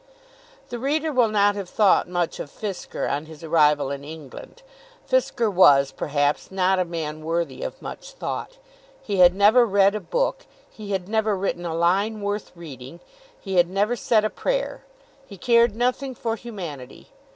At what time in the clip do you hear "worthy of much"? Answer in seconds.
7.23-8.13